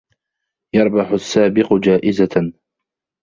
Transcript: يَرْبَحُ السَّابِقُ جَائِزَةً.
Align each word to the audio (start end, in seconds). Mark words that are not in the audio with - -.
يَرْبَحُ 0.75 1.11
السَّابِقُ 1.13 1.73
جَائِزَةً. 1.79 2.53